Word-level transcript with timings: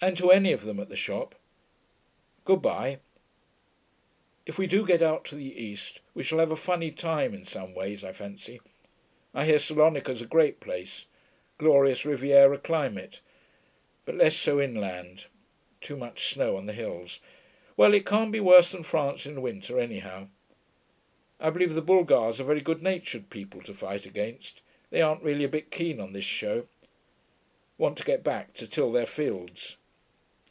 And 0.00 0.16
to 0.18 0.30
any 0.30 0.52
of 0.52 0.62
them 0.64 0.78
at 0.78 0.88
the 0.90 0.94
shop.... 0.94 1.34
Good 2.44 2.62
bye.... 2.62 3.00
If 4.46 4.56
we 4.56 4.68
do 4.68 4.86
get 4.86 5.02
out 5.02 5.24
to 5.24 5.34
the 5.34 5.52
East, 5.52 6.02
we 6.14 6.22
shall 6.22 6.38
have 6.38 6.52
a 6.52 6.56
funny 6.56 6.92
time 6.92 7.34
in 7.34 7.44
some 7.44 7.74
ways, 7.74 8.04
I 8.04 8.12
fancy. 8.12 8.60
I 9.34 9.44
hear 9.44 9.58
Salonika's 9.58 10.22
a 10.22 10.24
great 10.26 10.60
place; 10.60 11.06
glorious 11.58 12.04
riviera 12.04 12.58
climate. 12.58 13.20
But 14.04 14.14
less 14.14 14.36
so 14.36 14.60
inland; 14.60 15.26
too 15.80 15.96
much 15.96 16.32
snow 16.32 16.56
on 16.56 16.66
the 16.66 16.74
hills. 16.74 17.18
Well, 17.76 17.92
it 17.92 18.06
can't 18.06 18.30
be 18.30 18.38
worse 18.38 18.70
than 18.70 18.84
France 18.84 19.26
in 19.26 19.42
winter, 19.42 19.80
anyhow. 19.80 20.28
I 21.40 21.50
believe 21.50 21.74
the 21.74 21.82
Bulgars 21.82 22.38
are 22.38 22.44
very 22.44 22.60
good 22.60 22.84
natured 22.84 23.30
people 23.30 23.62
to 23.62 23.74
fight 23.74 24.06
against; 24.06 24.62
they 24.90 25.02
aren't 25.02 25.24
really 25.24 25.42
a 25.42 25.48
bit 25.48 25.72
keen 25.72 25.98
on 25.98 26.12
this 26.12 26.24
show.... 26.24 26.68
Want 27.78 27.98
to 27.98 28.04
get 28.04 28.22
back 28.22 28.54
to 28.54 28.68
till 28.68 28.92
their 28.92 29.04
fields....' 29.04 29.74